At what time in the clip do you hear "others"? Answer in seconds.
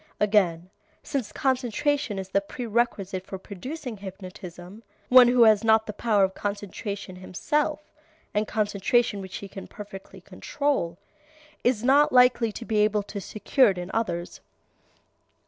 13.93-14.41